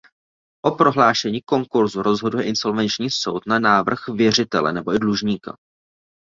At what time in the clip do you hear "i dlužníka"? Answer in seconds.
4.93-5.57